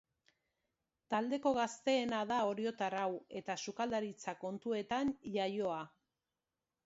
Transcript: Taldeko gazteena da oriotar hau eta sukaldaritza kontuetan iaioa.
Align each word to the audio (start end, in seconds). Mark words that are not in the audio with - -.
Taldeko 1.13 1.51
gazteena 1.57 2.21
da 2.31 2.37
oriotar 2.53 2.95
hau 3.03 3.11
eta 3.41 3.57
sukaldaritza 3.65 4.35
kontuetan 4.45 5.13
iaioa. 5.35 5.79